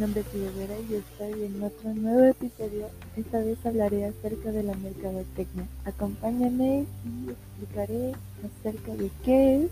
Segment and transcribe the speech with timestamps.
[0.00, 2.88] nombre es Rivera y estoy en otro nuevo episodio.
[3.18, 5.66] Esta vez hablaré acerca de la mercadotecnia.
[5.84, 9.70] Acompáñame y explicaré acerca de qué es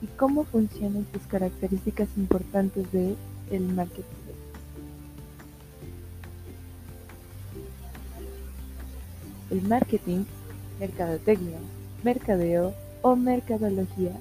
[0.00, 3.16] y cómo funcionan sus características importantes de
[3.50, 4.04] el marketing.
[9.50, 10.24] El marketing,
[10.78, 11.58] mercadotecnia,
[12.02, 12.72] mercadeo
[13.02, 14.12] o mercadología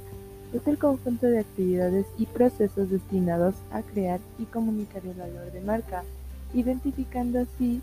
[0.54, 5.62] es el conjunto de actividades y procesos destinados a crear y comunicar el valor de
[5.62, 6.04] marca,
[6.54, 7.82] identificando así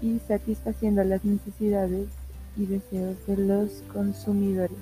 [0.00, 2.08] y satisfaciendo las necesidades
[2.56, 4.78] y deseos de los consumidores.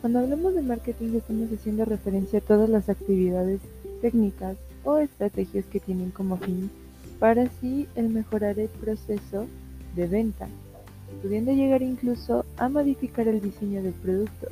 [0.00, 3.60] Cuando hablamos de marketing estamos haciendo referencia a todas las actividades
[4.00, 6.70] técnicas o estrategias que tienen como fin
[7.18, 9.46] para así el mejorar el proceso
[9.96, 10.46] de venta
[11.22, 14.48] pudiendo llegar incluso a modificar el diseño del producto,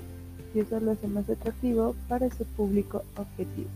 [0.55, 3.69] y eso lo hace más atractivo para su público objetivo.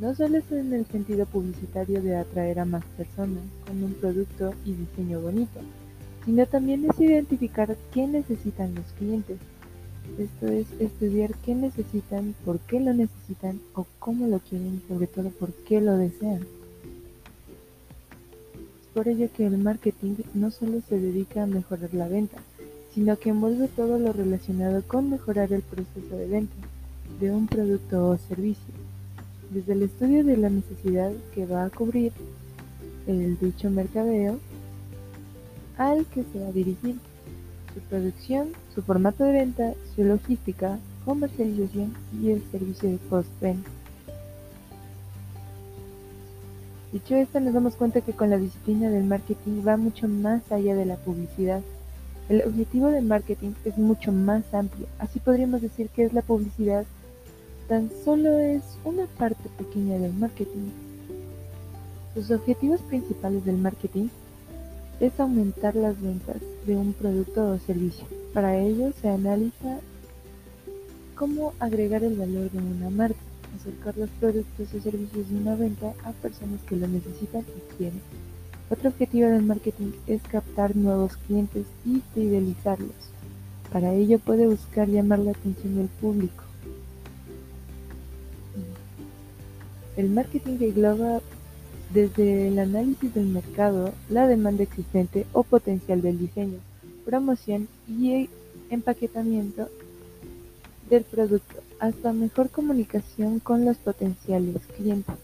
[0.00, 4.52] No solo es en el sentido publicitario de atraer a más personas con un producto
[4.64, 5.60] y diseño bonito,
[6.24, 9.38] sino también es identificar qué necesitan los clientes.
[10.18, 15.06] Esto es estudiar qué necesitan, por qué lo necesitan o cómo lo quieren y sobre
[15.06, 16.40] todo por qué lo desean
[18.96, 22.38] por ello que el marketing no solo se dedica a mejorar la venta,
[22.94, 26.54] sino que envuelve todo lo relacionado con mejorar el proceso de venta
[27.20, 28.72] de un producto o servicio,
[29.50, 32.10] desde el estudio de la necesidad que va a cubrir
[33.06, 34.38] el dicho mercadeo
[35.76, 36.96] al que se va a dirigir,
[37.74, 43.75] su producción, su formato de venta, su logística, comercialización y el servicio de post-venta.
[46.96, 50.74] Dicho esto, nos damos cuenta que con la disciplina del marketing va mucho más allá
[50.74, 51.60] de la publicidad.
[52.30, 54.86] El objetivo del marketing es mucho más amplio.
[54.98, 56.86] Así podríamos decir que es la publicidad
[57.68, 60.70] tan solo es una parte pequeña del marketing.
[62.14, 64.08] Los objetivos principales del marketing
[64.98, 68.06] es aumentar las ventas de un producto o servicio.
[68.32, 69.80] Para ello se analiza
[71.14, 73.20] cómo agregar el valor de una marca
[73.56, 78.00] acercar los productos o servicios de una venta a personas que lo necesitan y quieren.
[78.70, 82.94] Otro objetivo del marketing es captar nuevos clientes y fidelizarlos.
[83.72, 86.42] Para ello puede buscar llamar la atención del público.
[89.96, 91.20] El marketing engloba
[91.92, 96.58] desde el análisis del mercado, la demanda existente o potencial del diseño,
[97.04, 98.28] promoción y
[98.70, 99.68] empaquetamiento
[100.90, 105.14] del producto, hasta mejor comunicación con los potenciales clientes.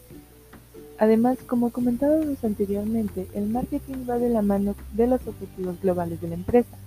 [0.97, 6.29] Además, como comentábamos anteriormente, el marketing va de la mano de los objetivos globales de
[6.29, 6.77] la empresa.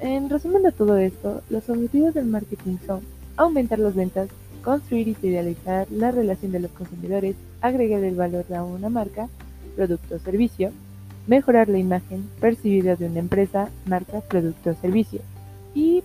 [0.00, 3.00] En resumen de todo esto, los objetivos del marketing son
[3.36, 4.28] aumentar las ventas,
[4.62, 9.28] construir y fidelizar la relación de los consumidores, agregar el valor a una marca,
[9.74, 10.70] producto o servicio,
[11.26, 15.20] mejorar la imagen percibida de una empresa, marca, producto o servicio,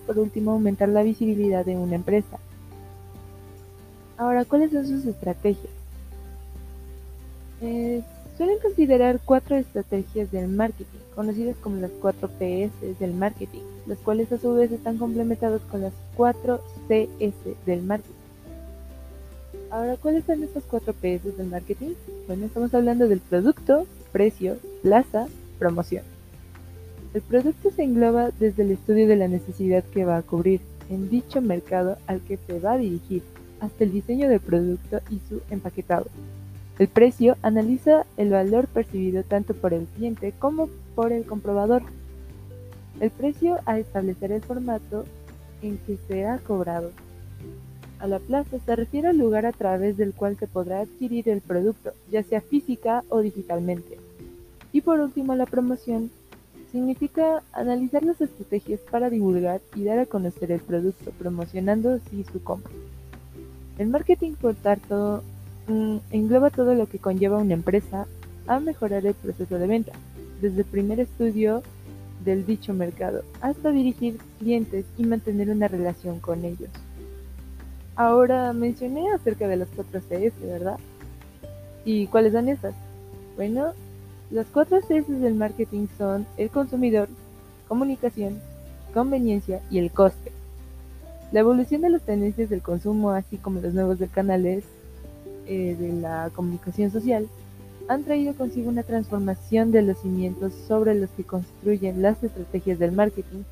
[0.06, 2.38] por último aumentar la visibilidad de una empresa.
[4.16, 5.72] Ahora, ¿cuáles son sus estrategias?
[7.60, 8.02] Eh,
[8.36, 14.30] suelen considerar cuatro estrategias del marketing, conocidas como las cuatro PS del marketing, las cuales
[14.32, 17.34] a su vez están complementadas con las cuatro CS
[17.66, 18.14] del marketing.
[19.70, 21.94] Ahora, ¿cuáles son estas cuatro PS del marketing?
[22.28, 25.26] Bueno, estamos hablando del producto, precio, plaza,
[25.58, 26.13] promoción.
[27.14, 30.60] El producto se engloba desde el estudio de la necesidad que va a cubrir
[30.90, 33.22] en dicho mercado al que se va a dirigir,
[33.60, 36.06] hasta el diseño del producto y su empaquetado.
[36.76, 41.82] El precio analiza el valor percibido tanto por el cliente como por el comprobador.
[42.98, 45.04] El precio a establecer el formato
[45.62, 46.90] en que se ha cobrado.
[48.00, 51.42] A la plaza se refiere al lugar a través del cual se podrá adquirir el
[51.42, 53.98] producto, ya sea física o digitalmente.
[54.72, 56.10] Y por último, la promoción
[56.74, 62.42] Significa analizar las estrategias para divulgar y dar a conocer el producto, promocionando así su
[62.42, 62.72] compra.
[63.78, 65.22] El marketing, por tanto,
[65.68, 68.08] mm, engloba todo lo que conlleva una empresa
[68.48, 69.92] a mejorar el proceso de venta,
[70.40, 71.62] desde el primer estudio
[72.24, 76.70] del dicho mercado hasta dirigir clientes y mantener una relación con ellos.
[77.94, 80.80] Ahora mencioné acerca de las cuatro CS, ¿verdad?
[81.84, 82.74] ¿Y cuáles son esas?
[83.36, 83.74] Bueno,
[84.30, 87.08] las cuatro Cs del marketing son el consumidor,
[87.68, 88.40] comunicación,
[88.92, 90.32] conveniencia y el coste.
[91.32, 94.64] La evolución de las tendencias del consumo, así como los nuevos canales
[95.46, 97.28] eh, de la comunicación social,
[97.88, 102.92] han traído consigo una transformación de los cimientos sobre los que construyen las estrategias del
[102.92, 103.42] marketing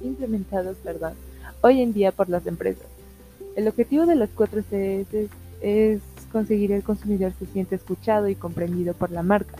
[0.00, 1.12] implementados perdón,
[1.60, 2.86] hoy en día por las empresas.
[3.54, 5.28] El objetivo de las cuatro Cs
[5.60, 6.00] es
[6.32, 9.56] conseguir el consumidor se siente escuchado y comprendido por la marca,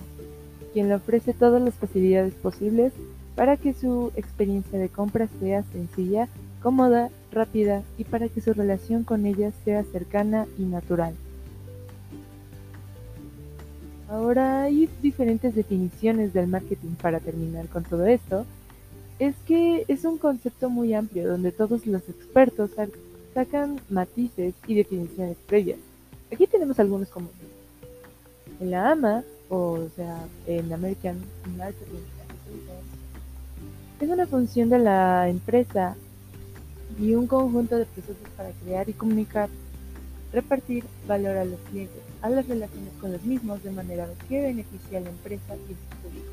[0.73, 2.93] quien le ofrece todas las facilidades posibles
[3.37, 6.29] para que su experiencia de compra sea sencilla,
[6.63, 11.15] cómoda, rápida y para que su relación con ella sea cercana y natural.
[14.09, 18.45] Ahora hay diferentes definiciones del marketing para terminar con todo esto.
[19.19, 22.71] Es que es un concepto muy amplio donde todos los expertos
[23.33, 25.79] sacan matices y definiciones previas.
[26.33, 27.29] Aquí tenemos algunos como
[28.61, 31.21] en la AMA, o sea, en American
[31.57, 32.01] Marketing
[34.03, 35.95] es una función de la empresa
[36.99, 39.49] y un conjunto de procesos para crear y comunicar,
[40.33, 44.97] repartir valor a los clientes, a las relaciones con los mismos de manera que beneficie
[44.97, 46.33] a la empresa y a su público.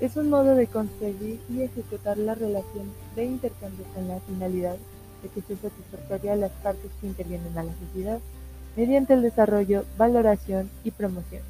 [0.00, 4.76] Es un modo de concebir y ejecutar la relación de intercambio con la finalidad
[5.22, 8.18] de que sea satisfactoria a las partes que intervienen a la sociedad
[8.76, 11.42] mediante el desarrollo, valoración y promoción.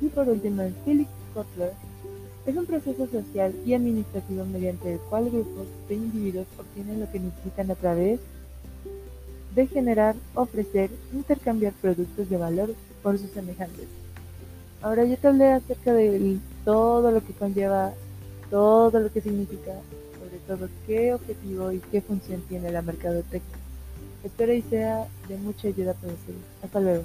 [0.00, 1.72] Y por último, el Felix Kotler
[2.46, 7.18] es un proceso social y administrativo mediante el cual grupos de individuos obtienen lo que
[7.18, 8.20] necesitan a través
[9.56, 13.86] de generar, ofrecer, intercambiar productos de valor por sus semejantes.
[14.82, 17.92] Ahora yo te hablé acerca de todo lo que conlleva,
[18.50, 19.72] todo lo que significa,
[20.18, 23.58] sobre todo qué objetivo y qué función tiene la mercadotecnia.
[24.22, 26.38] Espero y sea de mucha ayuda para ustedes.
[26.62, 27.04] Hasta luego.